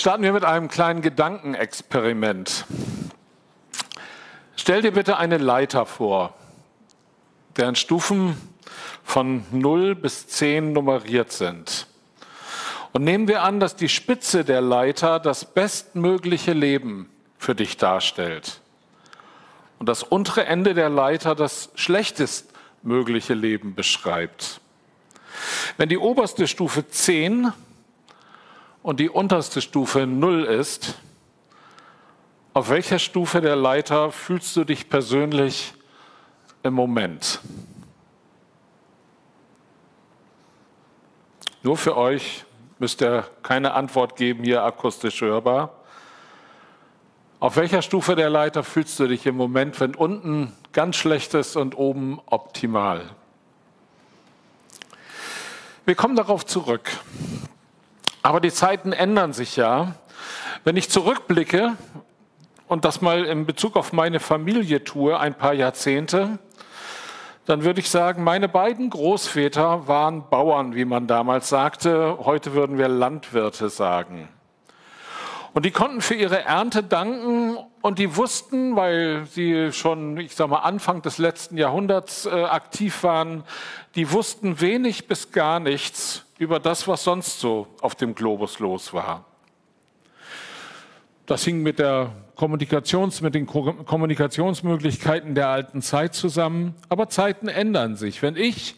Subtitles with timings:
[0.00, 2.64] Starten wir mit einem kleinen Gedankenexperiment.
[4.56, 6.32] Stell dir bitte eine Leiter vor,
[7.58, 8.34] deren Stufen
[9.04, 11.86] von 0 bis 10 nummeriert sind.
[12.94, 18.62] Und nehmen wir an, dass die Spitze der Leiter das bestmögliche Leben für dich darstellt
[19.78, 24.62] und das untere Ende der Leiter das schlechtestmögliche Leben beschreibt.
[25.76, 27.52] Wenn die oberste Stufe 10
[28.82, 30.94] und die unterste Stufe 0 ist,
[32.52, 35.74] auf welcher Stufe der Leiter fühlst du dich persönlich
[36.62, 37.40] im Moment?
[41.62, 42.44] Nur für euch
[42.78, 45.74] müsst ihr keine Antwort geben, hier akustisch hörbar.
[47.38, 51.56] Auf welcher Stufe der Leiter fühlst du dich im Moment, wenn unten ganz schlecht ist
[51.56, 53.10] und oben optimal?
[55.84, 56.90] Wir kommen darauf zurück.
[58.22, 59.94] Aber die Zeiten ändern sich ja.
[60.64, 61.76] Wenn ich zurückblicke
[62.68, 66.38] und das mal in Bezug auf meine Familie tue, ein paar Jahrzehnte,
[67.46, 72.18] dann würde ich sagen, meine beiden Großväter waren Bauern, wie man damals sagte.
[72.20, 74.28] Heute würden wir Landwirte sagen.
[75.52, 80.50] Und die konnten für ihre Ernte danken und die wussten, weil sie schon, ich sage
[80.50, 83.42] mal, Anfang des letzten Jahrhunderts äh, aktiv waren,
[83.96, 88.94] die wussten wenig bis gar nichts über das, was sonst so auf dem Globus los
[88.94, 89.26] war.
[91.26, 96.74] Das hing mit, der Kommunikations, mit den Kommunikationsmöglichkeiten der alten Zeit zusammen.
[96.88, 98.22] Aber Zeiten ändern sich.
[98.22, 98.76] Wenn ich,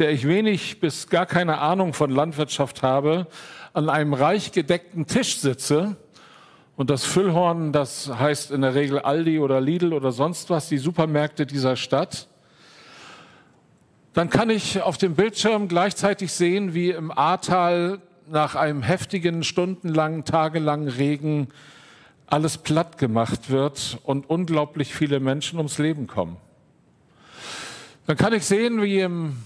[0.00, 3.28] der ich wenig bis gar keine Ahnung von Landwirtschaft habe,
[3.74, 5.96] an einem reich gedeckten Tisch sitze
[6.74, 10.78] und das Füllhorn, das heißt in der Regel Aldi oder Lidl oder sonst was, die
[10.78, 12.26] Supermärkte dieser Stadt,
[14.14, 20.24] dann kann ich auf dem Bildschirm gleichzeitig sehen, wie im Ahrtal nach einem heftigen, stundenlangen,
[20.24, 21.48] tagelangen Regen
[22.26, 26.36] alles platt gemacht wird und unglaublich viele Menschen ums Leben kommen.
[28.06, 29.36] Dann kann ich sehen, wie im,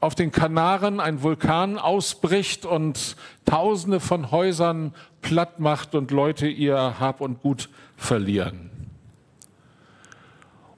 [0.00, 7.00] auf den Kanaren ein Vulkan ausbricht und Tausende von Häusern platt macht und Leute ihr
[7.00, 8.70] Hab und Gut verlieren.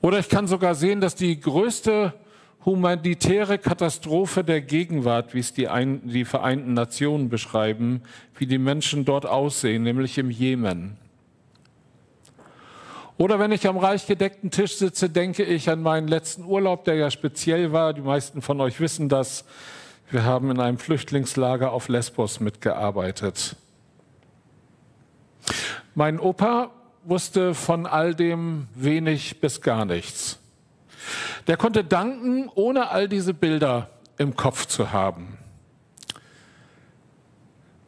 [0.00, 2.14] Oder ich kann sogar sehen, dass die größte
[2.64, 8.02] humanitäre Katastrophe der Gegenwart, wie es die, ein, die Vereinten Nationen beschreiben,
[8.36, 10.96] wie die Menschen dort aussehen, nämlich im Jemen.
[13.16, 16.94] Oder wenn ich am reich gedeckten Tisch sitze, denke ich an meinen letzten Urlaub, der
[16.94, 17.92] ja speziell war.
[17.92, 19.44] Die meisten von euch wissen das.
[20.10, 23.56] Wir haben in einem Flüchtlingslager auf Lesbos mitgearbeitet.
[25.96, 26.70] Mein Opa
[27.02, 30.37] wusste von all dem wenig bis gar nichts.
[31.46, 35.38] Der konnte danken, ohne all diese Bilder im Kopf zu haben.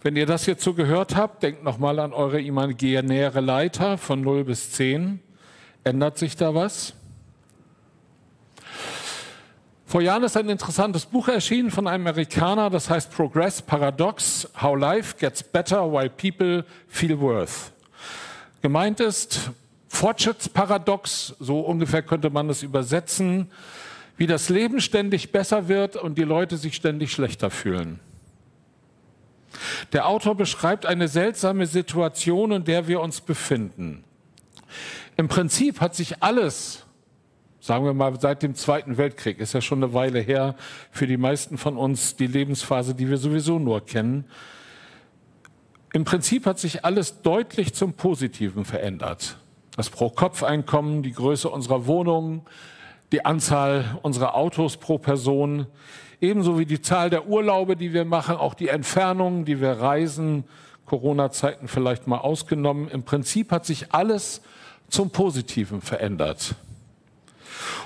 [0.02, 4.44] Wenn ihr das jetzt so gehört habt, denkt nochmal an eure imaginäre Leiter von 0
[4.44, 5.20] bis 10.
[5.84, 6.94] Ändert sich da was?
[9.84, 14.78] Vor Jahren ist ein interessantes Buch erschienen von einem Amerikaner, das heißt Progress Paradox, How
[14.78, 17.72] Life Gets Better While People Feel Worth.
[18.62, 19.50] Gemeint ist
[19.92, 23.50] Fortschrittsparadox, so ungefähr könnte man es übersetzen,
[24.16, 27.98] wie das Leben ständig besser wird und die Leute sich ständig schlechter fühlen.
[29.92, 34.04] Der Autor beschreibt eine seltsame Situation, in der wir uns befinden.
[35.16, 36.86] Im Prinzip hat sich alles,
[37.60, 40.54] sagen wir mal seit dem Zweiten Weltkrieg, ist ja schon eine Weile her,
[40.92, 44.24] für die meisten von uns die Lebensphase, die wir sowieso nur kennen,
[45.92, 49.36] im Prinzip hat sich alles deutlich zum Positiven verändert.
[49.80, 52.42] Das Pro-Kopf-Einkommen, die Größe unserer Wohnungen,
[53.12, 55.68] die Anzahl unserer Autos pro Person,
[56.20, 60.44] ebenso wie die Zahl der Urlaube, die wir machen, auch die Entfernungen, die wir reisen,
[60.84, 62.90] Corona-Zeiten vielleicht mal ausgenommen.
[62.90, 64.42] Im Prinzip hat sich alles
[64.90, 66.56] zum Positiven verändert.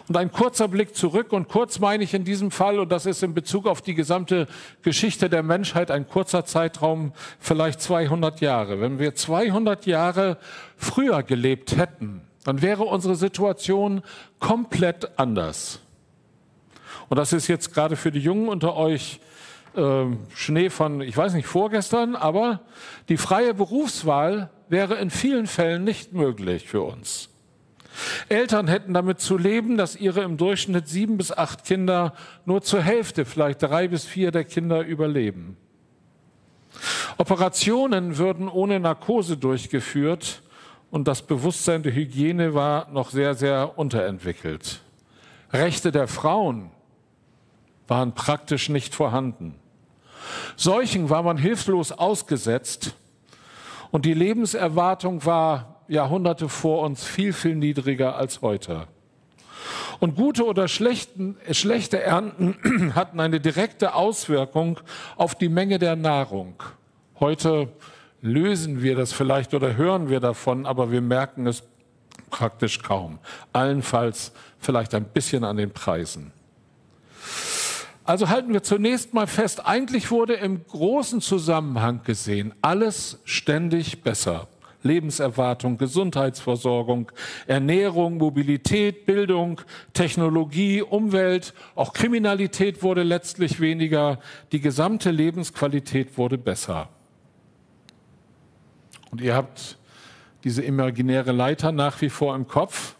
[0.09, 3.23] Und ein kurzer Blick zurück, und kurz meine ich in diesem Fall, und das ist
[3.23, 4.47] in Bezug auf die gesamte
[4.83, 8.81] Geschichte der Menschheit ein kurzer Zeitraum, vielleicht 200 Jahre.
[8.81, 10.39] Wenn wir 200 Jahre
[10.77, 14.03] früher gelebt hätten, dann wäre unsere Situation
[14.39, 15.81] komplett anders.
[17.09, 19.21] Und das ist jetzt gerade für die Jungen unter euch
[19.77, 20.05] äh,
[20.35, 22.61] Schnee von, ich weiß nicht, vorgestern, aber
[23.09, 27.29] die freie Berufswahl wäre in vielen Fällen nicht möglich für uns.
[28.29, 32.15] Eltern hätten damit zu leben, dass ihre im Durchschnitt sieben bis acht Kinder
[32.45, 35.57] nur zur Hälfte, vielleicht drei bis vier der Kinder überleben.
[37.19, 40.43] Operationen würden ohne Narkose durchgeführt
[40.91, 44.81] und das Bewusstsein der Hygiene war noch sehr, sehr unterentwickelt.
[45.53, 46.71] Rechte der Frauen
[47.87, 49.55] waren praktisch nicht vorhanden.
[50.57, 52.95] Seuchen war man hilflos ausgesetzt
[53.95, 58.89] Und die Lebenserwartung war Jahrhunderte vor uns viel, viel niedriger als heute.
[60.01, 64.81] Und gute oder schlechten, schlechte Ernten hatten eine direkte Auswirkung
[65.17, 66.63] auf die Menge der Nahrung.
[67.21, 67.69] Heute
[68.21, 71.63] lösen wir das vielleicht oder hören wir davon, aber wir merken es
[72.31, 73.19] praktisch kaum.
[73.53, 76.33] Allenfalls vielleicht ein bisschen an den Preisen.
[78.05, 84.47] Also halten wir zunächst mal fest, eigentlich wurde im großen Zusammenhang gesehen alles ständig besser.
[84.85, 87.11] Lebenserwartung, Gesundheitsversorgung,
[87.47, 89.61] Ernährung, Mobilität, Bildung,
[89.93, 94.21] Technologie, Umwelt, auch Kriminalität wurde letztlich weniger,
[94.53, 96.89] die gesamte Lebensqualität wurde besser.
[99.11, 99.79] Und ihr habt
[100.45, 102.97] diese imaginäre Leiter nach wie vor im Kopf,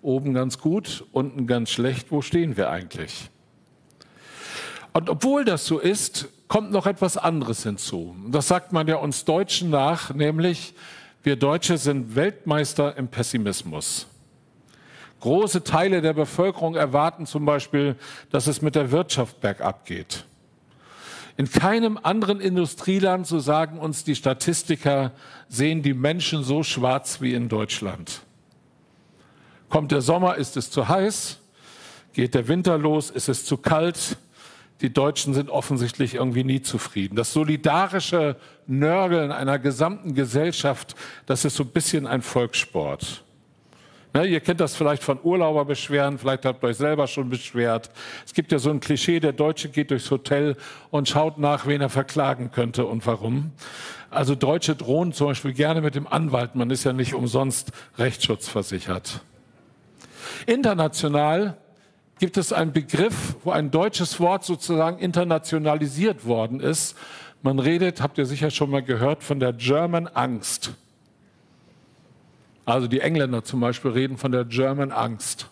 [0.00, 3.30] oben ganz gut, unten ganz schlecht, wo stehen wir eigentlich?
[4.92, 8.16] Und obwohl das so ist, kommt noch etwas anderes hinzu.
[8.28, 10.74] Das sagt man ja uns Deutschen nach, nämlich
[11.28, 14.06] wir Deutsche sind Weltmeister im Pessimismus.
[15.20, 17.96] Große Teile der Bevölkerung erwarten zum Beispiel,
[18.30, 20.24] dass es mit der Wirtschaft bergab geht.
[21.36, 25.12] In keinem anderen Industrieland, so sagen uns die Statistiker,
[25.50, 28.22] sehen die Menschen so schwarz wie in Deutschland.
[29.68, 31.40] Kommt der Sommer, ist es zu heiß.
[32.14, 34.16] Geht der Winter los, ist es zu kalt
[34.80, 37.16] die Deutschen sind offensichtlich irgendwie nie zufrieden.
[37.16, 38.36] Das solidarische
[38.66, 40.94] Nörgeln einer gesamten Gesellschaft,
[41.26, 43.24] das ist so ein bisschen ein Volkssport.
[44.14, 47.90] Ne, ihr kennt das vielleicht von Urlauberbeschweren, vielleicht habt ihr euch selber schon beschwert.
[48.24, 50.56] Es gibt ja so ein Klischee, der Deutsche geht durchs Hotel
[50.90, 53.52] und schaut nach, wen er verklagen könnte und warum.
[54.10, 59.20] Also Deutsche drohen zum Beispiel gerne mit dem Anwalt, man ist ja nicht umsonst rechtsschutzversichert.
[60.46, 61.58] International
[62.18, 66.96] gibt es einen Begriff, wo ein deutsches Wort sozusagen internationalisiert worden ist.
[67.42, 70.72] Man redet, habt ihr sicher schon mal gehört, von der German Angst.
[72.64, 75.48] Also die Engländer zum Beispiel reden von der German Angst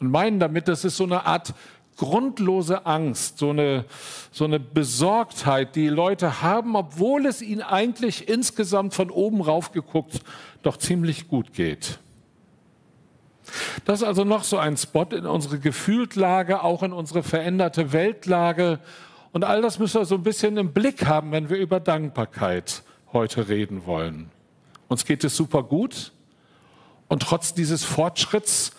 [0.00, 1.54] und meinen damit, das ist so eine Art
[1.96, 3.84] grundlose Angst, so eine,
[4.30, 10.20] so eine Besorgtheit, die Leute haben, obwohl es ihnen eigentlich insgesamt von oben rauf geguckt
[10.62, 11.98] doch ziemlich gut geht.
[13.84, 18.78] Das ist also noch so ein Spot in unsere Gefühltlage, auch in unsere veränderte Weltlage.
[19.32, 22.82] Und all das müssen wir so ein bisschen im Blick haben, wenn wir über Dankbarkeit
[23.12, 24.30] heute reden wollen.
[24.88, 26.12] Uns geht es super gut
[27.08, 28.72] und trotz dieses Fortschritts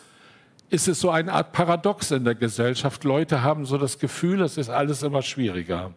[0.70, 3.04] ist es so eine Art Paradox in der Gesellschaft.
[3.04, 5.92] Leute haben so das Gefühl, es ist alles immer schwieriger.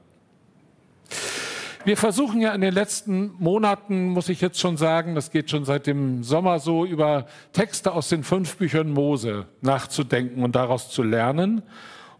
[1.84, 5.64] Wir versuchen ja in den letzten Monaten, muss ich jetzt schon sagen, das geht schon
[5.64, 11.02] seit dem Sommer so, über Texte aus den fünf Büchern Mose nachzudenken und daraus zu
[11.02, 11.62] lernen.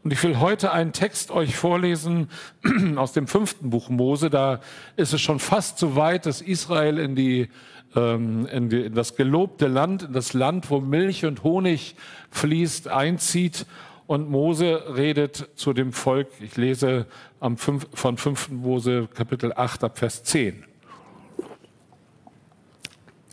[0.03, 2.29] Und ich will heute einen Text euch vorlesen
[2.97, 4.31] aus dem fünften Buch Mose.
[4.31, 4.59] Da
[4.97, 7.49] ist es schon fast so weit, dass Israel in, die,
[7.95, 11.95] ähm, in, die, in das gelobte Land, in das Land, wo Milch und Honig
[12.33, 13.65] fließt, einzieht.
[14.07, 17.07] Und Mose redet zu dem Volk, ich lese
[17.41, 18.51] am 5, von 5.
[18.51, 20.65] Mose Kapitel 8 ab Vers 10.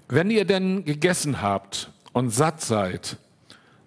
[0.08, 3.18] Wenn ihr denn gegessen habt und satt seid,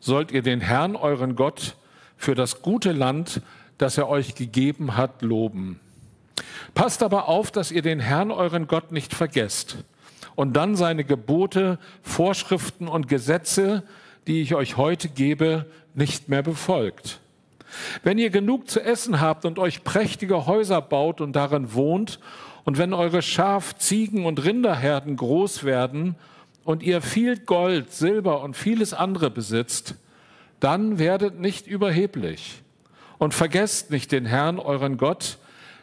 [0.00, 1.76] sollt ihr den Herrn, euren Gott,
[2.17, 3.43] für das gute Land,
[3.78, 5.81] das er euch gegeben hat, loben.
[6.75, 9.78] Passt aber auf, dass ihr den Herrn, euren Gott, nicht vergesst
[10.35, 13.83] und dann seine Gebote, Vorschriften und Gesetze,
[14.26, 17.21] die ich euch heute gebe, nicht mehr befolgt.
[18.02, 22.19] Wenn ihr genug zu essen habt und euch prächtige Häuser baut und darin wohnt,
[22.64, 26.14] und wenn eure Schaf, Ziegen und Rinderherden groß werden
[26.64, 29.97] und ihr viel Gold, Silber und vieles andere besitzt,
[30.61, 32.62] dann werdet nicht überheblich
[33.19, 35.38] und vergesst nicht den Herrn, euren Gott,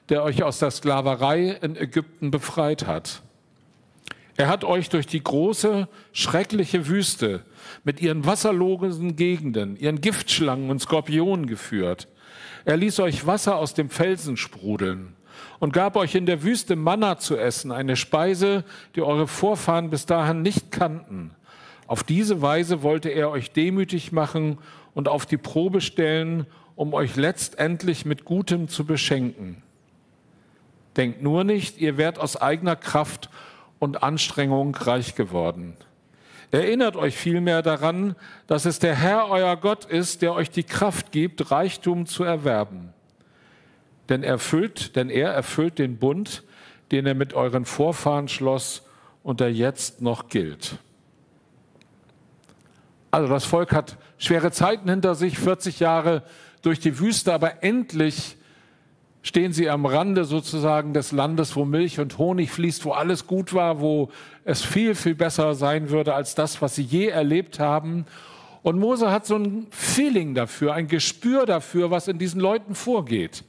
[0.07, 3.21] der euch aus der Sklaverei in Ägypten befreit hat.
[4.39, 7.43] Er hat euch durch die große, schreckliche Wüste
[7.83, 12.07] mit ihren wasserlosen Gegenden, ihren Giftschlangen und Skorpionen geführt.
[12.63, 15.17] Er ließ euch Wasser aus dem Felsen sprudeln
[15.59, 18.63] und gab euch in der Wüste Manna zu essen, eine Speise,
[18.95, 21.31] die eure Vorfahren bis dahin nicht kannten.
[21.85, 24.59] Auf diese Weise wollte er euch demütig machen
[24.93, 26.45] und auf die Probe stellen,
[26.77, 29.61] um euch letztendlich mit Gutem zu beschenken.
[30.95, 33.29] Denkt nur nicht, ihr werdet aus eigener Kraft
[33.79, 35.75] und Anstrengung reich geworden.
[36.51, 38.15] Erinnert euch vielmehr daran,
[38.47, 42.93] dass es der Herr euer Gott ist, der euch die Kraft gibt, Reichtum zu erwerben.
[44.09, 46.43] Denn er erfüllt, denn er erfüllt den Bund,
[46.91, 48.81] den er mit euren Vorfahren schloss
[49.21, 50.77] und der jetzt noch gilt.
[53.11, 56.23] Also das Volk hat schwere Zeiten hinter sich, 40 Jahre
[56.63, 58.37] durch die Wüste, aber endlich
[59.21, 63.53] Stehen sie am Rande sozusagen des Landes, wo Milch und Honig fließt, wo alles gut
[63.53, 64.09] war, wo
[64.45, 68.05] es viel, viel besser sein würde als das, was sie je erlebt haben.
[68.63, 73.43] Und Mose hat so ein Feeling dafür, ein Gespür dafür, was in diesen Leuten vorgeht.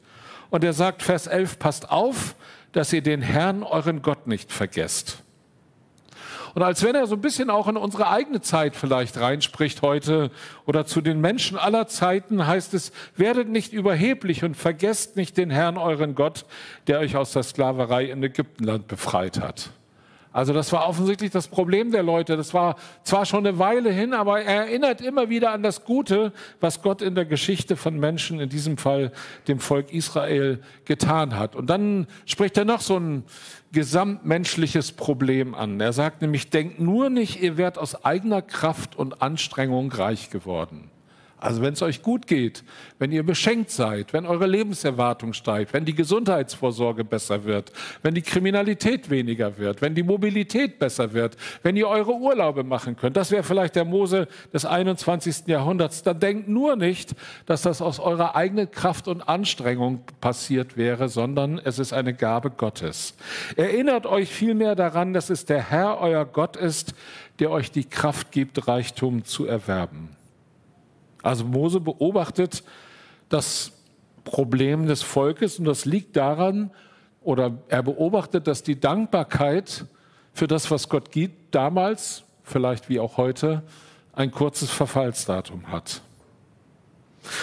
[0.50, 2.34] Und er sagt, Vers 11, passt auf,
[2.72, 5.22] dass ihr den Herrn, euren Gott, nicht vergesst.
[6.54, 10.30] Und als wenn er so ein bisschen auch in unsere eigene Zeit vielleicht reinspricht heute
[10.66, 15.50] oder zu den Menschen aller Zeiten, heißt es, werdet nicht überheblich und vergesst nicht den
[15.50, 16.44] Herrn, euren Gott,
[16.86, 19.70] der euch aus der Sklaverei in Ägyptenland befreit hat.
[20.32, 22.36] Also das war offensichtlich das Problem der Leute.
[22.36, 26.32] Das war zwar schon eine Weile hin, aber er erinnert immer wieder an das Gute,
[26.60, 29.10] was Gott in der Geschichte von Menschen, in diesem Fall
[29.48, 31.56] dem Volk Israel, getan hat.
[31.56, 33.24] Und dann spricht er noch so ein
[33.72, 35.80] gesamtmenschliches Problem an.
[35.80, 40.90] Er sagt nämlich, denkt nur nicht, ihr werdet aus eigener Kraft und Anstrengung reich geworden.
[41.40, 42.62] Also wenn es euch gut geht,
[42.98, 48.20] wenn ihr beschenkt seid, wenn eure Lebenserwartung steigt, wenn die Gesundheitsvorsorge besser wird, wenn die
[48.20, 53.30] Kriminalität weniger wird, wenn die Mobilität besser wird, wenn ihr eure Urlaube machen könnt, das
[53.30, 55.46] wäre vielleicht der Mose des 21.
[55.46, 57.14] Jahrhunderts, dann denkt nur nicht,
[57.46, 62.50] dass das aus eurer eigenen Kraft und Anstrengung passiert wäre, sondern es ist eine Gabe
[62.50, 63.14] Gottes.
[63.56, 66.94] Erinnert euch vielmehr daran, dass es der Herr, euer Gott ist,
[67.38, 70.19] der euch die Kraft gibt, Reichtum zu erwerben.
[71.22, 72.62] Also Mose beobachtet
[73.28, 73.72] das
[74.24, 76.70] Problem des Volkes und das liegt daran,
[77.22, 79.84] oder er beobachtet, dass die Dankbarkeit
[80.32, 83.62] für das, was Gott gibt, damals, vielleicht wie auch heute,
[84.12, 86.02] ein kurzes Verfallsdatum hat.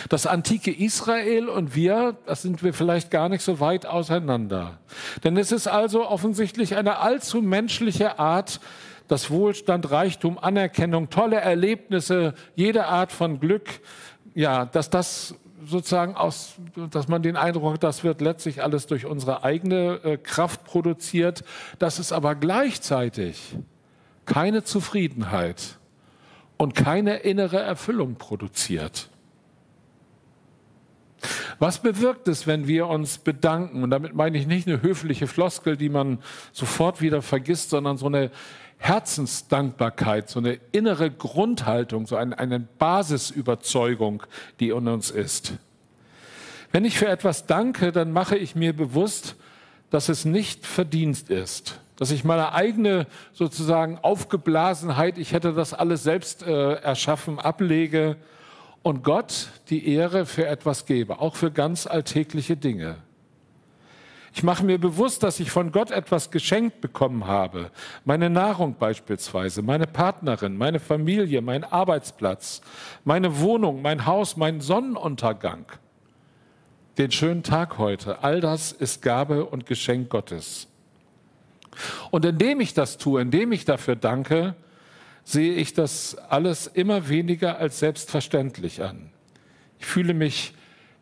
[0.09, 4.79] Das antike Israel und wir, das sind wir vielleicht gar nicht so weit auseinander.
[5.23, 8.59] Denn es ist also offensichtlich eine allzu menschliche Art,
[9.07, 13.81] dass Wohlstand, Reichtum, Anerkennung, tolle Erlebnisse, jede Art von Glück,
[14.33, 15.35] ja, dass das
[15.65, 16.55] sozusagen aus,
[16.91, 21.43] dass man den Eindruck hat, das wird letztlich alles durch unsere eigene äh, Kraft produziert,
[21.79, 23.57] dass es aber gleichzeitig
[24.25, 25.77] keine Zufriedenheit
[26.57, 29.09] und keine innere Erfüllung produziert.
[31.59, 33.83] Was bewirkt es, wenn wir uns bedanken?
[33.83, 36.19] Und damit meine ich nicht eine höfliche Floskel, die man
[36.51, 38.29] sofort wieder vergisst, sondern so eine
[38.77, 44.23] Herzensdankbarkeit, so eine innere Grundhaltung, so eine, eine Basisüberzeugung,
[44.59, 45.53] die in uns ist.
[46.71, 49.35] Wenn ich für etwas danke, dann mache ich mir bewusst,
[49.89, 56.03] dass es nicht Verdienst ist, dass ich meine eigene sozusagen Aufgeblasenheit, ich hätte das alles
[56.03, 58.17] selbst äh, erschaffen, ablege
[58.83, 62.97] und Gott die Ehre für etwas gebe, auch für ganz alltägliche Dinge.
[64.37, 67.71] Ich mache mir bewusst, dass ich von Gott etwas geschenkt bekommen habe.
[68.05, 72.61] Meine Nahrung beispielsweise, meine Partnerin, meine Familie, mein Arbeitsplatz,
[73.03, 75.65] meine Wohnung, mein Haus, mein Sonnenuntergang.
[76.99, 78.23] Den schönen Tag heute.
[78.23, 80.67] All das ist Gabe und Geschenk Gottes.
[82.11, 84.53] Und indem ich das tue, indem ich dafür danke,
[85.23, 89.09] sehe ich das alles immer weniger als selbstverständlich an.
[89.79, 90.53] Ich fühle mich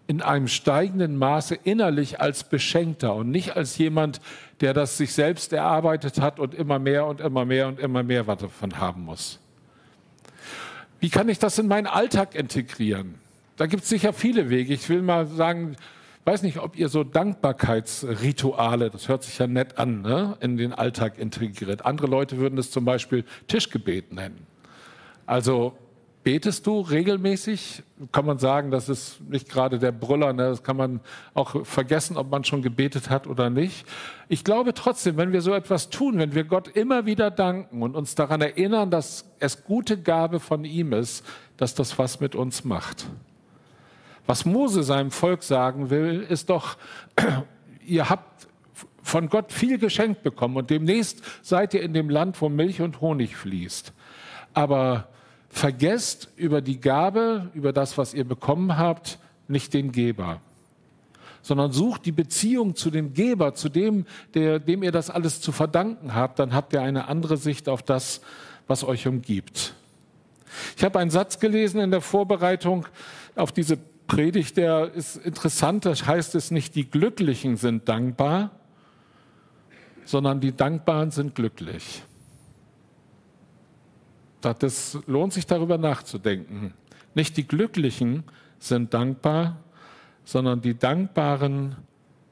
[0.08, 4.22] in einem steigenden Maße innerlich als Beschenkter und nicht als jemand,
[4.62, 8.28] der das sich selbst erarbeitet hat und immer mehr und immer mehr und immer mehr
[8.28, 9.40] was davon haben muss.
[11.00, 13.16] Wie kann ich das in meinen Alltag integrieren?
[13.58, 14.74] Da gibt es sicher viele Wege.
[14.74, 15.76] Ich will mal sagen,
[16.26, 20.74] weiß nicht, ob ihr so Dankbarkeitsrituale, das hört sich ja nett an, ne, in den
[20.74, 21.86] Alltag integriert.
[21.86, 24.46] Andere Leute würden es zum Beispiel Tischgebet nennen.
[25.26, 25.78] Also
[26.26, 27.84] Betest du regelmäßig?
[28.12, 30.50] Kann man sagen, das ist nicht gerade der Brüller, ne?
[30.50, 31.00] das kann man
[31.36, 33.86] auch vergessen, ob man schon gebetet hat oder nicht.
[34.28, 37.96] Ich glaube trotzdem, wenn wir so etwas tun, wenn wir Gott immer wieder danken und
[37.96, 41.24] uns daran erinnern, dass es gute Gabe von ihm ist,
[41.58, 43.06] dass das was mit uns macht.
[44.26, 46.78] Was Mose seinem Volk sagen will, ist doch,
[47.86, 48.48] ihr habt
[49.04, 53.00] von Gott viel geschenkt bekommen und demnächst seid ihr in dem Land, wo Milch und
[53.00, 53.94] Honig fließt.
[54.56, 55.10] Aber
[55.56, 60.42] Vergesst über die Gabe, über das, was ihr bekommen habt, nicht den Geber,
[61.42, 65.54] sondern sucht die Beziehung zu dem Geber, zu dem, der, dem ihr das alles zu
[65.54, 68.20] verdanken habt, dann habt ihr eine andere Sicht auf das,
[68.68, 69.76] was euch umgibt.
[70.76, 72.86] Ich habe einen Satz gelesen in der Vorbereitung
[73.38, 78.52] auf diese Predigt, der ist interessant, da heißt es nicht, die Glücklichen sind dankbar,
[80.04, 82.04] sondern die Dankbaren sind glücklich.
[84.54, 86.74] Das lohnt sich darüber nachzudenken.
[87.14, 88.24] Nicht die Glücklichen
[88.60, 89.58] sind dankbar,
[90.24, 91.76] sondern die Dankbaren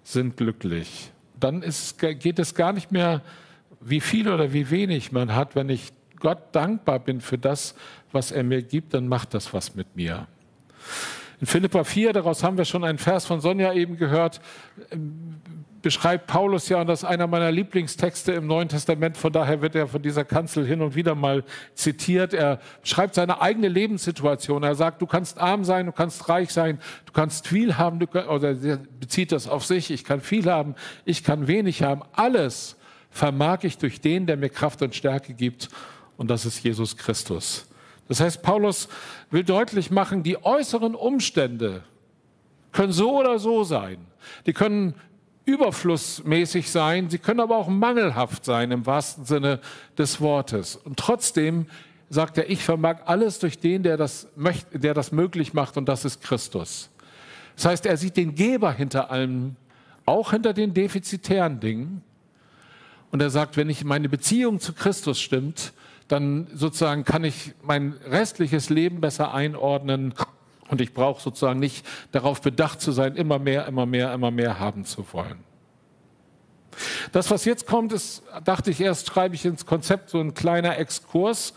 [0.03, 1.12] sind glücklich.
[1.39, 3.22] Dann ist, geht es gar nicht mehr,
[3.79, 5.55] wie viel oder wie wenig man hat.
[5.55, 7.75] Wenn ich Gott dankbar bin für das,
[8.12, 10.27] was er mir gibt, dann macht das was mit mir.
[11.43, 14.39] In Philippa 4, daraus haben wir schon einen Vers von Sonja eben gehört,
[15.81, 19.75] beschreibt Paulus ja, und das ist einer meiner Lieblingstexte im Neuen Testament, von daher wird
[19.75, 22.33] er von dieser Kanzel hin und wieder mal zitiert.
[22.33, 24.63] Er schreibt seine eigene Lebenssituation.
[24.63, 28.05] Er sagt, du kannst arm sein, du kannst reich sein, du kannst viel haben, du,
[28.05, 32.03] oder er bezieht das auf sich, ich kann viel haben, ich kann wenig haben.
[32.13, 32.77] Alles
[33.09, 35.67] vermag ich durch den, der mir Kraft und Stärke gibt,
[36.15, 37.67] und das ist Jesus Christus.
[38.07, 38.89] Das heißt, Paulus
[39.31, 41.83] will deutlich machen, die äußeren Umstände
[42.72, 43.98] können so oder so sein.
[44.45, 44.95] Die können
[45.45, 49.60] überflussmäßig sein, sie können aber auch mangelhaft sein im wahrsten Sinne
[49.98, 50.75] des Wortes.
[50.75, 51.67] Und trotzdem
[52.10, 55.88] sagt er, ich vermag alles durch den, der das, möchte, der das möglich macht, und
[55.88, 56.89] das ist Christus.
[57.55, 59.55] Das heißt, er sieht den Geber hinter allem,
[60.05, 62.03] auch hinter den defizitären Dingen.
[63.12, 65.74] Und er sagt, wenn ich meine Beziehung zu Christus stimmt,
[66.07, 70.13] dann sozusagen kann ich mein restliches Leben besser einordnen
[70.69, 74.60] und ich brauche sozusagen nicht darauf bedacht zu sein, immer mehr, immer mehr, immer mehr
[74.60, 75.43] haben zu wollen.
[77.12, 80.77] Das, was jetzt kommt, ist, dachte ich erst, schreibe ich ins Konzept so ein kleiner
[80.79, 81.53] Exkurs,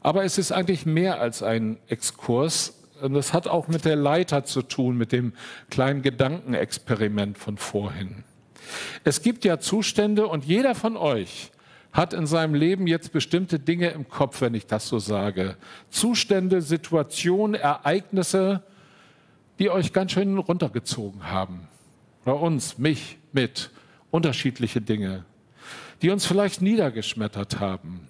[0.00, 2.80] aber es ist eigentlich mehr als ein Exkurs.
[3.02, 5.34] Und das hat auch mit der Leiter zu tun, mit dem
[5.68, 8.24] kleinen Gedankenexperiment von vorhin.
[9.02, 11.50] Es gibt ja Zustände und jeder von euch
[11.94, 15.56] hat in seinem Leben jetzt bestimmte Dinge im Kopf, wenn ich das so sage.
[15.90, 18.62] Zustände, Situationen, Ereignisse,
[19.60, 21.68] die euch ganz schön runtergezogen haben.
[22.24, 23.70] Bei uns, mich mit.
[24.10, 25.24] Unterschiedliche Dinge,
[26.02, 28.08] die uns vielleicht niedergeschmettert haben.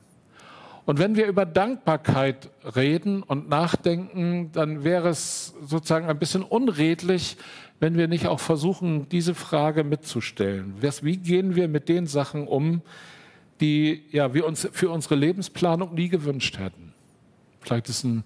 [0.85, 7.38] Und wenn wir über Dankbarkeit reden und nachdenken, dann wäre es sozusagen ein bisschen unredlich,
[7.81, 10.75] wenn wir nicht auch versuchen, diese Frage mitzustellen.
[10.81, 12.83] Wie gehen wir mit den Sachen um,
[13.61, 16.92] die ja, wir uns für unsere Lebensplanung nie gewünscht hätten.
[17.61, 18.25] Vielleicht ist ein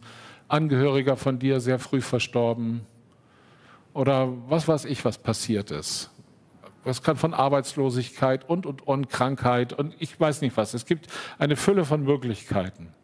[0.48, 2.80] Angehöriger von dir sehr früh verstorben
[3.92, 6.10] oder was weiß ich, was passiert ist.
[6.84, 10.72] Es kann von Arbeitslosigkeit und, und, und Krankheit und ich weiß nicht was.
[10.72, 11.08] Es gibt
[11.38, 12.94] eine Fülle von Möglichkeiten.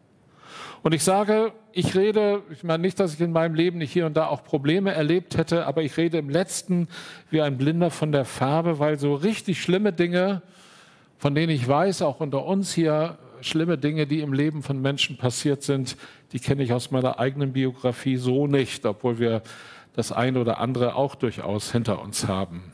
[0.81, 4.05] Und ich sage, ich rede, ich meine nicht, dass ich in meinem Leben nicht hier
[4.05, 6.87] und da auch Probleme erlebt hätte, aber ich rede im letzten
[7.29, 10.41] wie ein Blinder von der Farbe, weil so richtig schlimme Dinge
[11.17, 15.17] von denen ich weiß, auch unter uns hier, schlimme Dinge, die im Leben von Menschen
[15.17, 15.97] passiert sind,
[16.31, 19.41] die kenne ich aus meiner eigenen Biografie so nicht, obwohl wir
[19.93, 22.73] das eine oder andere auch durchaus hinter uns haben.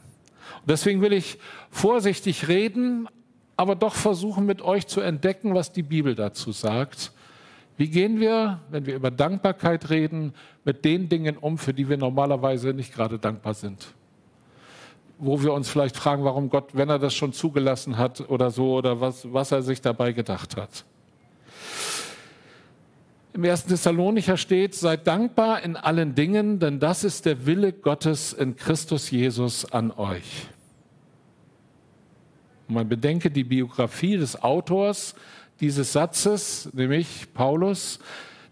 [0.62, 1.38] Und deswegen will ich
[1.70, 3.08] vorsichtig reden,
[3.58, 7.12] aber doch versuchen mit euch zu entdecken, was die Bibel dazu sagt.
[7.78, 11.98] Wie gehen wir, wenn wir über Dankbarkeit reden, mit den Dingen um, für die wir
[11.98, 13.94] normalerweise nicht gerade dankbar sind?
[15.22, 18.74] Wo wir uns vielleicht fragen, warum Gott, wenn er das schon zugelassen hat oder so,
[18.74, 20.84] oder was, was er sich dabei gedacht hat.
[23.34, 28.34] Im ersten Thessalonicher steht, seid dankbar in allen Dingen, denn das ist der Wille Gottes
[28.34, 30.48] in Christus Jesus an euch.
[32.68, 35.14] Und man bedenke die Biografie des Autors
[35.60, 38.00] dieses Satzes, nämlich Paulus,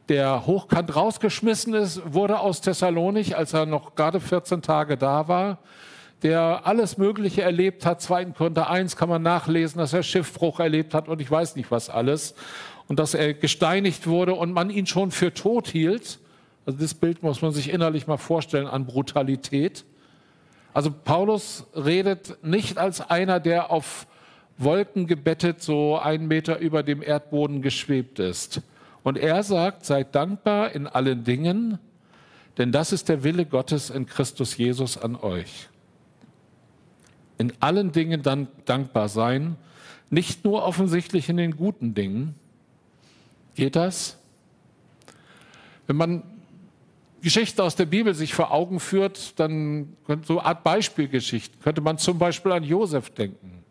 [0.07, 5.57] der hochkant rausgeschmissen ist, wurde aus Thessalonich, als er noch gerade 14 Tage da war,
[6.23, 8.01] der alles Mögliche erlebt hat.
[8.01, 8.25] 2.
[8.25, 11.89] Korinther 1 kann man nachlesen, dass er Schiffbruch erlebt hat und ich weiß nicht was
[11.89, 12.35] alles.
[12.87, 16.19] Und dass er gesteinigt wurde und man ihn schon für tot hielt.
[16.65, 19.85] Also das Bild muss man sich innerlich mal vorstellen an Brutalität.
[20.73, 24.07] Also Paulus redet nicht als einer, der auf
[24.57, 28.61] Wolken gebettet so einen Meter über dem Erdboden geschwebt ist.
[29.03, 31.79] Und er sagt, seid dankbar in allen Dingen,
[32.57, 35.69] denn das ist der Wille Gottes in Christus Jesus an euch
[37.39, 39.55] in allen Dingen dann dankbar sein,
[40.11, 42.35] nicht nur offensichtlich in den guten Dingen.
[43.55, 44.17] Geht das?
[45.87, 46.23] Wenn man
[47.21, 51.97] Geschichten aus der Bibel sich vor Augen führt, dann so eine Art Beispielgeschichten, könnte man
[51.97, 53.63] zum Beispiel an Josef denken,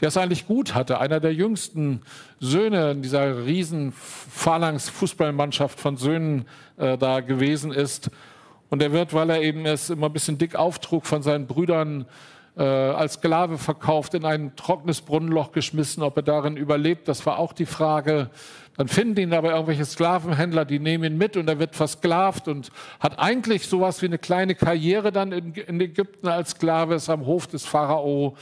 [0.00, 2.02] der es eigentlich gut hatte, einer der jüngsten
[2.40, 6.46] Söhne in dieser riesen Phalanx-Fußballmannschaft von Söhnen
[6.76, 8.10] äh, da gewesen ist.
[8.70, 12.06] Und er wird, weil er eben es immer ein bisschen dick auftrug, von seinen Brüdern
[12.56, 17.38] äh, als Sklave verkauft, in ein trockenes Brunnenloch geschmissen, ob er darin überlebt, das war
[17.38, 18.30] auch die Frage.
[18.76, 22.70] Dann finden ihn aber irgendwelche Sklavenhändler, die nehmen ihn mit und er wird versklavt und
[22.98, 27.26] hat eigentlich sowas wie eine kleine Karriere dann in, in Ägypten als Sklave, ist am
[27.26, 28.36] Hof des Pharao.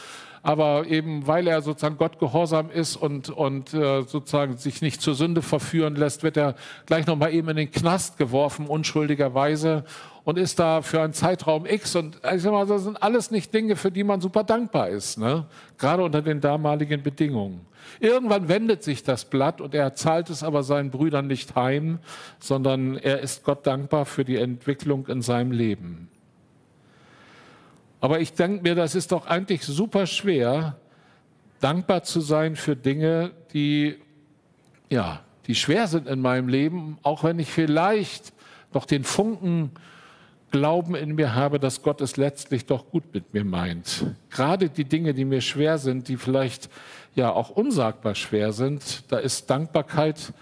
[0.44, 5.14] Aber eben weil er sozusagen Gott gehorsam ist und, und äh, sozusagen sich nicht zur
[5.14, 9.84] Sünde verführen lässt, wird er gleich nochmal eben in den Knast geworfen, unschuldigerweise
[10.24, 11.96] und ist da für einen Zeitraum X.
[11.96, 15.18] Und ich sag mal, das sind alles nicht Dinge, für die man super dankbar ist,
[15.18, 15.46] ne?
[15.78, 17.66] gerade unter den damaligen Bedingungen.
[17.98, 21.98] Irgendwann wendet sich das Blatt und er zahlt es aber seinen Brüdern nicht heim,
[22.38, 26.08] sondern er ist Gott dankbar für die Entwicklung in seinem Leben.
[28.00, 30.76] Aber ich denke mir, das ist doch eigentlich super schwer,
[31.60, 33.96] dankbar zu sein für Dinge, die,
[34.90, 38.32] ja, die schwer sind in meinem Leben, auch wenn ich vielleicht
[38.72, 39.70] noch den Funken
[40.52, 44.04] Glauben in mir habe, dass Gott es letztlich doch gut mit mir meint.
[44.30, 46.68] Gerade die Dinge, die mir schwer sind, die vielleicht
[47.14, 50.34] ja auch unsagbar schwer sind, da ist Dankbarkeit,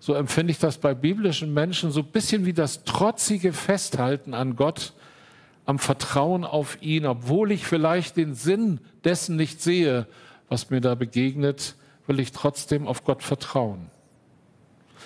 [0.00, 4.56] so empfinde ich das bei biblischen Menschen, so ein bisschen wie das trotzige Festhalten an
[4.56, 4.94] Gott,
[5.66, 10.06] am Vertrauen auf ihn, obwohl ich vielleicht den Sinn dessen nicht sehe,
[10.48, 11.74] was mir da begegnet,
[12.06, 13.90] will ich trotzdem auf Gott vertrauen.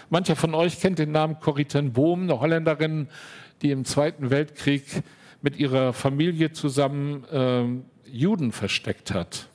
[0.09, 3.09] Mancher von euch kennt den Namen Corrie ten Boom, eine Holländerin,
[3.62, 4.85] die im Zweiten Weltkrieg
[5.42, 7.64] mit ihrer Familie zusammen äh,
[8.11, 9.49] Juden versteckt hat.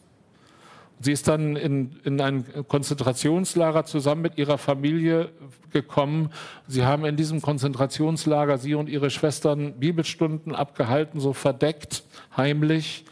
[0.99, 5.29] Sie ist dann in, in ein Konzentrationslager zusammen mit ihrer Familie
[5.71, 6.29] gekommen.
[6.67, 12.03] Sie haben in diesem Konzentrationslager, sie und ihre Schwestern, Bibelstunden abgehalten, so verdeckt,
[12.37, 13.03] heimlich.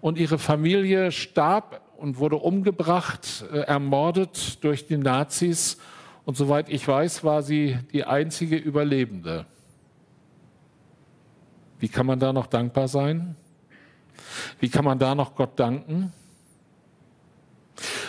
[0.00, 5.78] Und ihre Familie starb und wurde umgebracht, äh, ermordet durch die Nazis.
[6.24, 9.46] Und soweit ich weiß, war sie die einzige Überlebende.
[11.78, 13.36] Wie kann man da noch dankbar sein?
[14.60, 16.12] Wie kann man da noch Gott danken?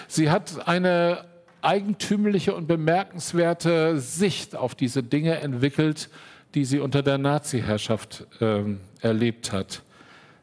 [0.08, 1.26] Sie hat eine
[1.62, 6.10] eigentümliche und bemerkenswerte Sicht auf diese Dinge entwickelt,
[6.56, 8.64] die sie unter der Nazi-Herrschaft äh,
[9.02, 9.84] erlebt hat.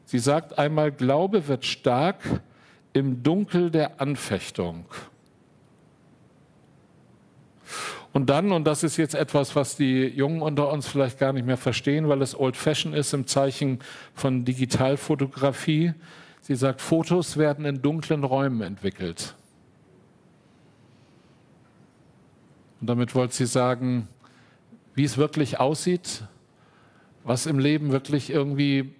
[0.05, 2.21] Sie sagt einmal, Glaube wird stark
[2.93, 4.85] im Dunkel der Anfechtung.
[8.15, 11.45] Und dann, und das ist jetzt etwas, was die Jungen unter uns vielleicht gar nicht
[11.45, 13.79] mehr verstehen, weil es old-fashioned ist im Zeichen
[14.13, 15.93] von Digitalfotografie,
[16.39, 19.35] sie sagt, Fotos werden in dunklen Räumen entwickelt.
[22.79, 24.07] Und damit wollte sie sagen,
[24.93, 26.23] wie es wirklich aussieht,
[27.25, 28.95] was im Leben wirklich irgendwie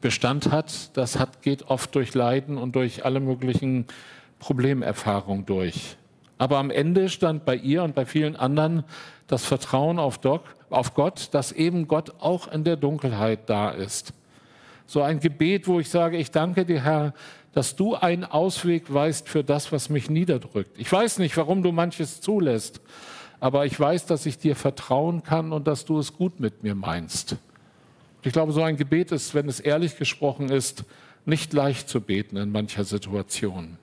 [0.00, 3.86] Bestand hat, das hat, geht oft durch Leiden und durch alle möglichen
[4.40, 5.96] Problemerfahrungen durch.
[6.38, 8.84] Aber am Ende stand bei ihr und bei vielen anderen
[9.26, 14.12] das Vertrauen auf, Doc, auf Gott, dass eben Gott auch in der Dunkelheit da ist.
[14.86, 17.12] So ein Gebet, wo ich sage, ich danke dir, Herr,
[17.52, 20.70] dass du einen Ausweg weißt für das, was mich niederdrückt.
[20.78, 22.80] Ich weiß nicht, warum du manches zulässt,
[23.40, 26.74] aber ich weiß, dass ich dir vertrauen kann und dass du es gut mit mir
[26.74, 27.36] meinst.
[28.22, 30.84] Ich glaube, so ein Gebet ist, wenn es ehrlich gesprochen ist,
[31.24, 33.76] nicht leicht zu beten in mancher Situation.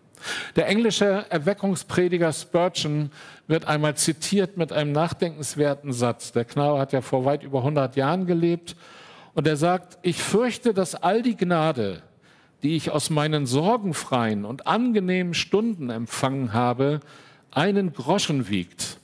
[0.55, 3.11] Der englische Erweckungsprediger Spurgeon
[3.47, 6.31] wird einmal zitiert mit einem nachdenkenswerten Satz.
[6.31, 8.75] Der Knabe hat ja vor weit über 100 Jahren gelebt
[9.33, 12.01] und er sagt, ich fürchte, dass all die Gnade,
[12.63, 17.01] die ich aus meinen sorgenfreien und angenehmen Stunden empfangen habe,
[17.51, 18.97] einen Groschen wiegt.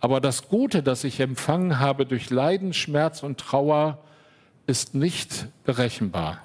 [0.00, 3.98] Aber das Gute, das ich empfangen habe durch Leiden, Schmerz und Trauer,
[4.66, 6.38] ist nicht berechenbar.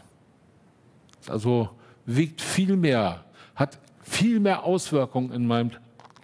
[1.28, 1.69] Also
[2.06, 3.23] wiegt viel mehr,
[3.57, 5.71] hat viel mehr Auswirkungen in meinem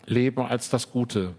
[0.06, 1.34] Leben als das Gute.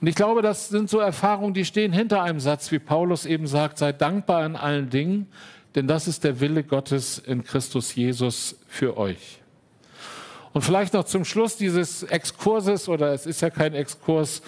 [0.00, 3.46] Und ich glaube, das sind so Erfahrungen, die stehen hinter einem Satz, wie Paulus eben
[3.46, 5.26] sagt, sei dankbar in allen Dingen,
[5.74, 9.40] denn das ist der Wille Gottes in Christus Jesus für euch.
[10.52, 14.42] Und vielleicht noch zum Schluss dieses Exkurses, oder es ist ja kein Exkurs,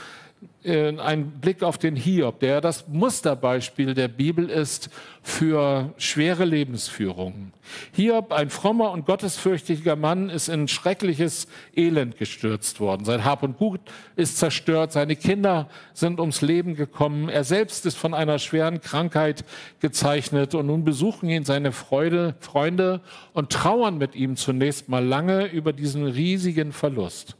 [0.64, 4.90] äh, ein Blick auf den Hiob, der das Musterbeispiel der Bibel ist
[5.22, 7.52] für schwere Lebensführungen.
[7.92, 11.46] Hiob, ein frommer und gottesfürchtiger Mann, ist in schreckliches
[11.76, 13.04] Elend gestürzt worden.
[13.04, 13.80] Sein Hab und Gut
[14.16, 19.44] ist zerstört, seine Kinder sind ums Leben gekommen, er selbst ist von einer schweren Krankheit
[19.80, 23.00] gezeichnet und nun besuchen ihn seine Freude, Freunde
[23.32, 27.36] und trauern mit ihm zunächst mal lange über diesen riesigen Verlust.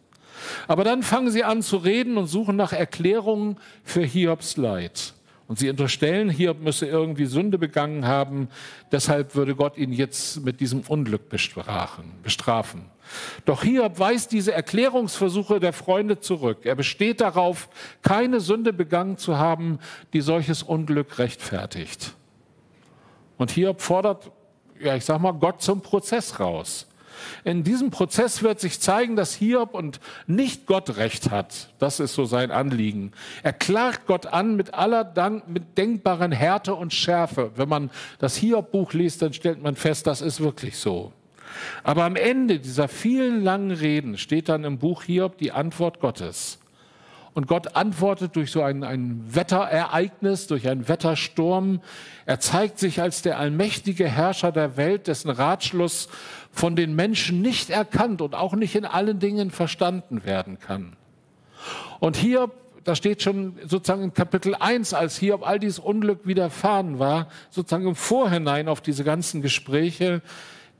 [0.68, 5.14] Aber dann fangen sie an zu reden und suchen nach Erklärungen für Hiobs Leid.
[5.52, 8.48] Und sie unterstellen, Hiob müsse irgendwie Sünde begangen haben,
[8.90, 12.86] deshalb würde Gott ihn jetzt mit diesem Unglück bestrafen.
[13.44, 16.60] Doch Hiob weist diese Erklärungsversuche der Freunde zurück.
[16.64, 17.68] Er besteht darauf,
[18.00, 19.78] keine Sünde begangen zu haben,
[20.14, 22.14] die solches Unglück rechtfertigt.
[23.36, 24.30] Und Hiob fordert,
[24.80, 26.86] ja, ich sag mal, Gott zum Prozess raus.
[27.44, 31.68] In diesem Prozess wird sich zeigen, dass Hiob und nicht Gott recht hat.
[31.78, 33.12] Das ist so sein Anliegen.
[33.42, 37.52] Er klagt Gott an mit aller Dank, mit denkbaren Härte und Schärfe.
[37.56, 41.12] Wenn man das Hiob-Buch liest, dann stellt man fest, das ist wirklich so.
[41.82, 46.58] Aber am Ende dieser vielen langen Reden steht dann im Buch Hiob die Antwort Gottes.
[47.34, 51.80] Und Gott antwortet durch so ein, ein Wetterereignis, durch einen Wettersturm.
[52.26, 56.08] Er zeigt sich als der allmächtige Herrscher der Welt, dessen Ratschluss
[56.50, 60.96] von den Menschen nicht erkannt und auch nicht in allen Dingen verstanden werden kann.
[62.00, 62.50] Und hier,
[62.84, 67.28] da steht schon sozusagen in Kapitel 1, als hier ob all dieses Unglück widerfahren war,
[67.48, 70.20] sozusagen im Vorhinein auf diese ganzen Gespräche,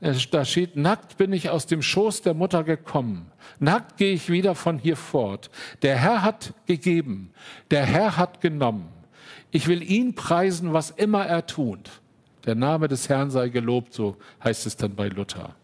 [0.03, 3.31] da steht, nackt bin ich aus dem Schoß der Mutter gekommen.
[3.59, 5.49] Nackt gehe ich wieder von hier fort.
[5.81, 7.31] Der Herr hat gegeben.
[7.71, 8.89] Der Herr hat genommen.
[9.51, 12.01] Ich will ihn preisen, was immer er tut.
[12.45, 15.55] Der Name des Herrn sei gelobt, so heißt es dann bei Luther.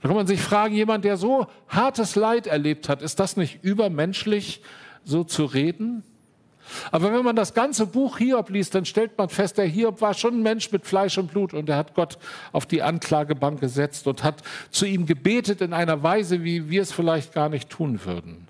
[0.00, 3.62] Da kann man sich fragen, jemand, der so hartes Leid erlebt hat, ist das nicht
[3.62, 4.62] übermenschlich,
[5.04, 6.02] so zu reden?
[6.90, 10.14] Aber wenn man das ganze Buch Hiob liest, dann stellt man fest, der Hiob war
[10.14, 12.18] schon ein Mensch mit Fleisch und Blut und er hat Gott
[12.52, 16.92] auf die Anklagebank gesetzt und hat zu ihm gebetet in einer Weise, wie wir es
[16.92, 18.48] vielleicht gar nicht tun würden.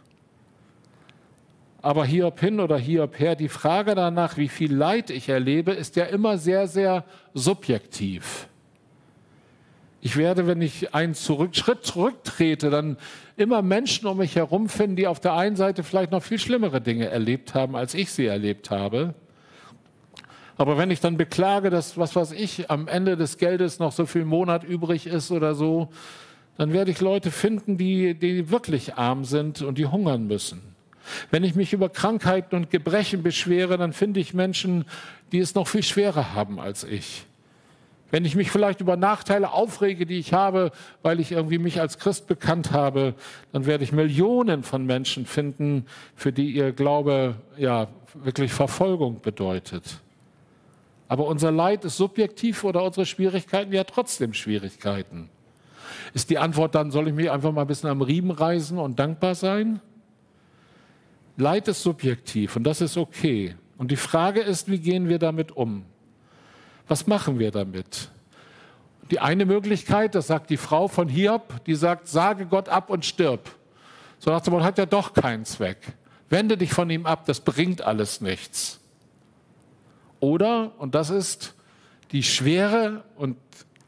[1.80, 5.96] Aber Hiob hin oder Hiob her, die Frage danach, wie viel Leid ich erlebe, ist
[5.96, 7.04] ja immer sehr, sehr
[7.34, 8.48] subjektiv.
[10.00, 12.98] Ich werde, wenn ich einen Schritt zurücktrete, dann
[13.38, 16.80] immer Menschen um mich herum finden, die auf der einen Seite vielleicht noch viel schlimmere
[16.80, 19.14] Dinge erlebt haben, als ich sie erlebt habe.
[20.56, 24.06] Aber wenn ich dann beklage, dass, was weiß ich, am Ende des Geldes noch so
[24.06, 25.88] viel Monat übrig ist oder so,
[26.56, 30.60] dann werde ich Leute finden, die, die wirklich arm sind und die hungern müssen.
[31.30, 34.84] Wenn ich mich über Krankheiten und Gebrechen beschwere, dann finde ich Menschen,
[35.30, 37.24] die es noch viel schwerer haben als ich.
[38.10, 41.98] Wenn ich mich vielleicht über Nachteile aufrege, die ich habe, weil ich irgendwie mich als
[41.98, 43.14] Christ bekannt habe,
[43.52, 45.84] dann werde ich Millionen von Menschen finden,
[46.16, 49.98] für die ihr Glaube ja wirklich Verfolgung bedeutet.
[51.08, 55.28] Aber unser Leid ist subjektiv oder unsere Schwierigkeiten ja trotzdem Schwierigkeiten.
[56.14, 58.98] Ist die Antwort dann, soll ich mich einfach mal ein bisschen am Riemen reißen und
[58.98, 59.80] dankbar sein?
[61.36, 63.54] Leid ist subjektiv und das ist okay.
[63.76, 65.84] Und die Frage ist, wie gehen wir damit um?
[66.88, 68.10] Was machen wir damit?
[69.10, 73.04] Die eine Möglichkeit, das sagt die Frau von Hiob, die sagt, sage Gott ab und
[73.04, 73.50] stirb.
[74.18, 75.78] So nach dem Motto, hat ja doch keinen Zweck.
[76.28, 78.80] Wende dich von ihm ab, das bringt alles nichts.
[80.20, 81.54] Oder, und das ist
[82.12, 83.36] die schwere und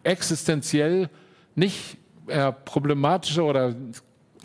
[0.05, 1.11] existenziell
[1.55, 3.75] nicht äh, problematische oder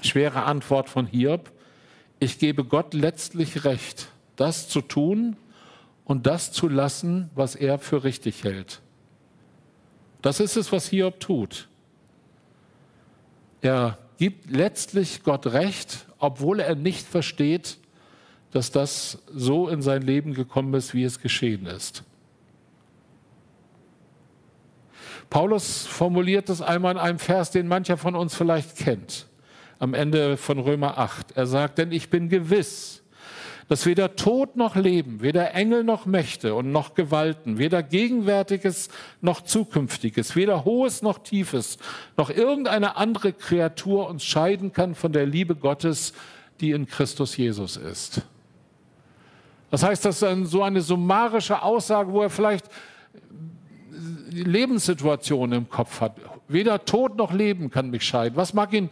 [0.02, 1.52] schwere Antwort von Hiob,
[2.20, 5.38] ich gebe Gott letztlich recht, das zu tun,
[6.06, 8.82] und das zu lassen, was er für richtig hält.
[10.22, 11.68] Das ist es, was Hiob tut.
[13.62, 17.78] Er gibt letztlich Gott recht, obwohl er nicht versteht,
[18.52, 22.04] dass das so in sein Leben gekommen ist, wie es geschehen ist.
[25.30, 29.28] Paulus formuliert es einmal in einem Vers, den mancher von uns vielleicht kennt,
[29.80, 31.32] am Ende von Römer 8.
[31.36, 33.04] Er sagt, denn ich bin gewiss,
[33.67, 38.89] dass weder Tod noch Leben, weder Engel noch Mächte und noch Gewalten, weder Gegenwärtiges
[39.21, 41.78] noch Zukünftiges, weder Hohes noch Tiefes,
[42.15, 46.13] noch irgendeine andere Kreatur uns scheiden kann von der Liebe Gottes,
[46.62, 48.21] die in Christus Jesus ist.
[49.71, 52.69] Das heißt, das ist so eine summarische Aussage, wo er vielleicht
[54.30, 56.17] Lebenssituationen im Kopf hat.
[56.47, 58.36] Weder Tod noch Leben kann mich scheiden.
[58.36, 58.89] Was mag ihn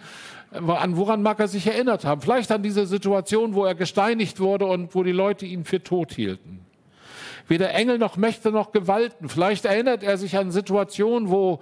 [0.53, 2.21] an woran mag er sich erinnert haben?
[2.21, 6.13] Vielleicht an diese Situation, wo er gesteinigt wurde und wo die Leute ihn für tot
[6.13, 6.65] hielten.
[7.47, 9.29] Weder Engel noch Mächte noch Gewalten.
[9.29, 11.59] Vielleicht erinnert er sich an Situationen, wo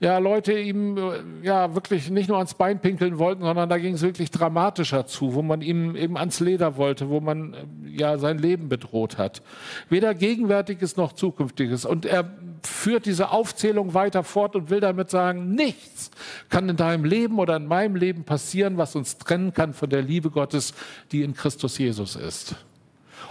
[0.00, 0.96] ja, Leute ihm
[1.42, 5.34] ja wirklich nicht nur ans Bein pinkeln wollten, sondern da ging es wirklich dramatischer zu,
[5.34, 9.42] wo man ihm eben ans Leder wollte, wo man ja sein Leben bedroht hat.
[9.88, 11.84] Weder Gegenwärtiges noch Zukünftiges.
[11.84, 12.30] Und er
[12.62, 16.10] führt diese Aufzählung weiter fort und will damit sagen, nichts
[16.48, 20.02] kann in deinem Leben oder in meinem Leben passieren, was uns trennen kann von der
[20.02, 20.74] Liebe Gottes,
[21.10, 22.54] die in Christus Jesus ist.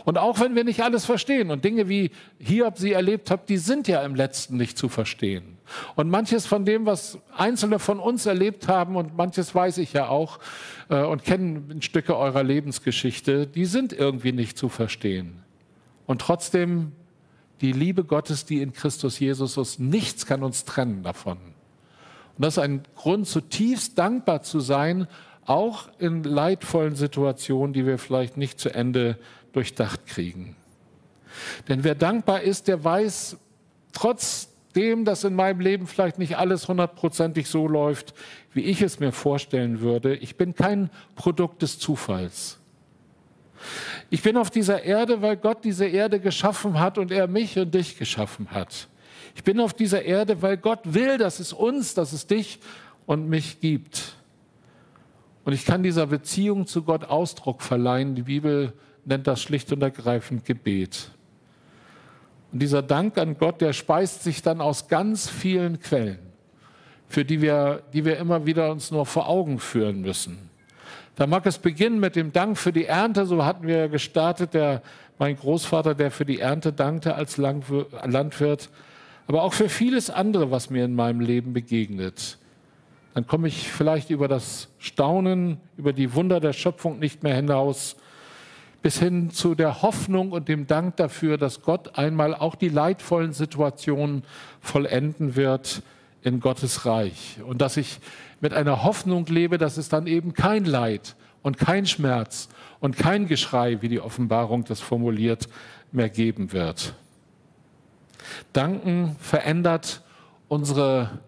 [0.08, 3.58] Und auch wenn wir nicht alles verstehen und Dinge wie Hiob sie erlebt habt, die
[3.58, 5.58] sind ja im letzten nicht zu verstehen.
[5.98, 10.08] Und manches von dem, was Einzelne von uns erlebt haben und manches weiß ich ja
[10.08, 10.40] auch
[10.88, 15.42] äh, und kenne Stücke eurer Lebensgeschichte, die sind irgendwie nicht zu verstehen.
[16.06, 16.94] Und trotzdem
[17.60, 21.38] die Liebe Gottes, die in Christus Jesus ist, nichts kann uns trennen davon.
[22.38, 25.10] Und das ist ein Grund, zutiefst dankbar zu sein,
[25.48, 29.18] auch in leidvollen Situationen, die wir vielleicht nicht zu Ende
[29.58, 30.56] durchdacht kriegen.
[31.68, 33.38] Denn wer dankbar ist, der weiß,
[33.92, 38.14] trotz trotzdem, dass in meinem Leben vielleicht nicht alles hundertprozentig so läuft,
[38.54, 40.16] wie ich es mir vorstellen würde.
[40.16, 42.60] Ich bin kein Produkt des Zufalls.
[44.12, 47.74] Ich bin auf dieser Erde, weil Gott diese Erde geschaffen hat und er mich und
[47.74, 48.88] dich geschaffen hat.
[49.36, 52.60] Ich bin auf dieser Erde, weil Gott will, dass es uns, dass es dich
[53.08, 54.14] und mich gibt.
[55.44, 58.14] Und ich kann dieser Beziehung zu Gott Ausdruck verleihen.
[58.14, 58.74] Die Bibel
[59.08, 61.12] nennt das schlicht und ergreifend Gebet.
[62.52, 66.20] Und dieser Dank an Gott, der speist sich dann aus ganz vielen Quellen,
[67.08, 70.50] für die wir, die wir immer wieder uns nur vor Augen führen müssen.
[71.16, 74.82] Da mag es beginnen mit dem Dank für die Ernte, so hatten wir gestartet, der,
[75.18, 78.70] mein Großvater, der für die Ernte dankte als Landwirt,
[79.26, 82.38] aber auch für vieles andere, was mir in meinem Leben begegnet
[83.18, 87.96] dann komme ich vielleicht über das Staunen, über die Wunder der Schöpfung nicht mehr hinaus,
[88.82, 93.34] bis hin zu der Hoffnung und dem Dank dafür, dass Gott einmal auch die leidvollen
[93.34, 94.24] Situationen
[94.62, 95.82] vollenden wird
[96.22, 97.40] in Gottes Reich.
[97.46, 98.00] Und dass ich
[98.40, 103.28] mit einer Hoffnung lebe, dass es dann eben kein Leid und kein Schmerz und kein
[103.28, 105.48] Geschrei, wie die Offenbarung das formuliert,
[105.92, 106.94] mehr geben wird.
[108.54, 110.02] Danken verändert
[110.48, 111.20] unsere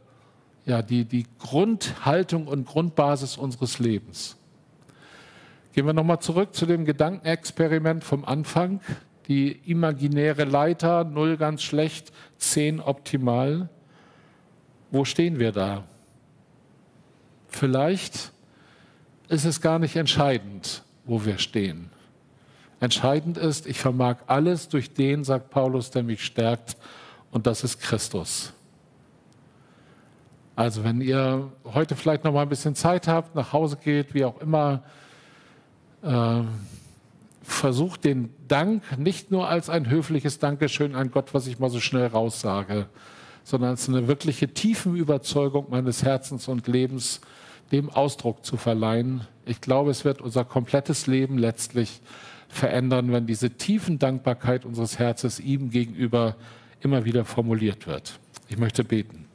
[0.65, 4.37] ja, die, die Grundhaltung und Grundbasis unseres Lebens.
[5.79, 8.81] Gehen wir nochmal zurück zu dem Gedankenexperiment vom Anfang.
[9.29, 13.69] Die imaginäre Leiter, 0 ganz schlecht, 10 optimal.
[14.91, 15.85] Wo stehen wir da?
[17.47, 18.33] Vielleicht
[19.29, 21.91] ist es gar nicht entscheidend, wo wir stehen.
[22.81, 26.75] Entscheidend ist, ich vermag alles durch den, sagt Paulus, der mich stärkt,
[27.31, 28.51] und das ist Christus.
[30.57, 34.25] Also wenn ihr heute vielleicht noch mal ein bisschen Zeit habt, nach Hause geht, wie
[34.25, 34.83] auch immer,
[36.01, 36.41] äh,
[37.43, 41.79] versucht den Dank nicht nur als ein höfliches Dankeschön an Gott, was ich mal so
[41.79, 42.87] schnell raussage,
[43.43, 47.21] sondern als eine wirkliche tiefen Überzeugung meines Herzens und Lebens
[47.71, 49.27] dem Ausdruck zu verleihen.
[49.45, 52.01] Ich glaube, es wird unser komplettes Leben letztlich
[52.47, 56.35] verändern, wenn diese tiefen Dankbarkeit unseres Herzens ihm gegenüber
[56.81, 58.19] immer wieder formuliert wird.
[58.47, 59.25] Ich möchte beten.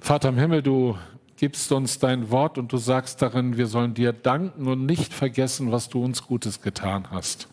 [0.00, 0.96] Vater im Himmel, du
[1.40, 5.72] gibst uns dein Wort und du sagst darin, wir sollen dir danken und nicht vergessen,
[5.72, 7.48] was du uns Gutes getan hast.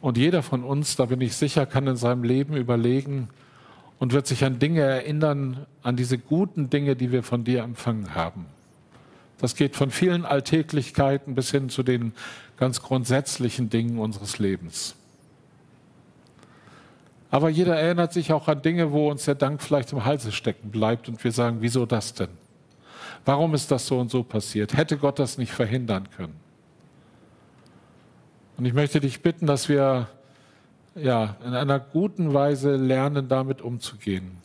[0.00, 3.30] Und jeder von uns, da bin ich sicher, kann in seinem Leben überlegen
[3.98, 8.14] und wird sich an Dinge erinnern, an diese guten Dinge, die wir von dir empfangen
[8.14, 8.46] haben.
[9.38, 12.12] Das geht von vielen Alltäglichkeiten bis hin zu den
[12.56, 14.94] ganz grundsätzlichen Dingen unseres Lebens.
[17.34, 20.70] Aber jeder erinnert sich auch an Dinge, wo uns der Dank vielleicht im Halse stecken
[20.70, 22.28] bleibt und wir sagen, wieso das denn?
[23.24, 24.76] Warum ist das so und so passiert?
[24.76, 26.36] Hätte Gott das nicht verhindern können?
[28.56, 30.06] Und ich möchte dich bitten, dass wir
[30.94, 34.38] ja, in einer guten Weise lernen, damit umzugehen.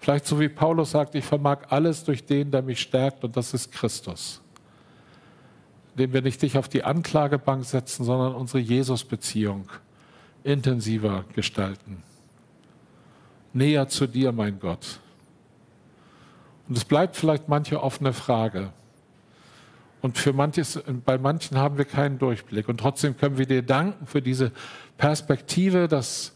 [0.00, 3.54] Vielleicht so wie Paulus sagt, ich vermag alles durch den, der mich stärkt, und das
[3.54, 4.42] ist Christus.
[5.94, 9.68] Indem wir nicht dich auf die Anklagebank setzen, sondern unsere Jesus-Beziehung
[10.46, 12.02] intensiver gestalten.
[13.52, 15.00] Näher zu dir, mein Gott.
[16.68, 18.72] Und es bleibt vielleicht manche offene Frage.
[20.02, 22.68] Und für manches, bei manchen haben wir keinen Durchblick.
[22.68, 24.52] Und trotzdem können wir dir danken für diese
[24.98, 26.34] Perspektive, dass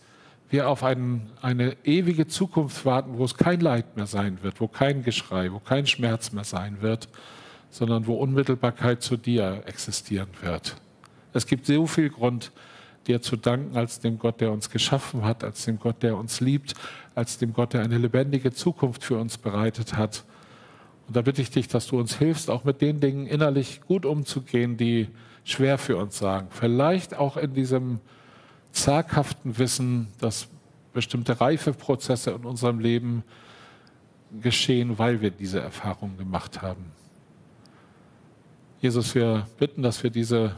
[0.48, 4.66] wir auf einen, eine ewige Zukunft warten, wo es kein Leid mehr sein wird, wo
[4.66, 7.08] kein Geschrei, wo kein Schmerz mehr sein wird,
[7.70, 10.74] sondern wo Unmittelbarkeit zu dir existieren wird.
[11.32, 12.50] Es gibt so viel Grund,
[13.06, 16.40] dir zu danken als dem Gott, der uns geschaffen hat, als dem Gott, der uns
[16.40, 16.74] liebt,
[17.14, 20.24] als dem Gott, der eine lebendige Zukunft für uns bereitet hat.
[21.06, 24.04] Und da bitte ich dich, dass du uns hilfst, auch mit den Dingen innerlich gut
[24.06, 25.08] umzugehen, die
[25.44, 26.48] schwer für uns sagen.
[26.50, 28.00] Vielleicht auch in diesem
[28.72, 30.48] zaghaften Wissen, dass
[30.92, 33.24] bestimmte Reifeprozesse in unserem Leben
[34.40, 36.92] geschehen, weil wir diese Erfahrung gemacht haben.
[38.80, 40.56] Jesus, wir bitten, dass wir diese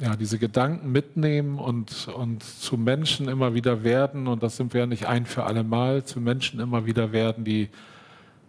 [0.00, 4.80] ja, diese Gedanken mitnehmen und, und zu Menschen immer wieder werden, und das sind wir
[4.80, 7.68] ja nicht ein für alle Mal, zu Menschen immer wieder werden, die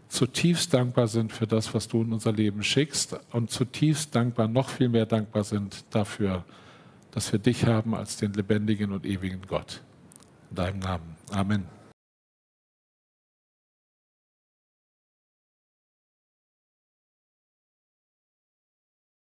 [0.08, 4.70] zutiefst dankbar sind für das, was du in unser Leben schickst und zutiefst dankbar, noch
[4.70, 6.44] viel mehr dankbar sind dafür,
[7.12, 9.82] dass wir dich haben als den lebendigen und ewigen Gott.
[10.50, 11.16] In deinem Namen.
[11.32, 11.75] Amen.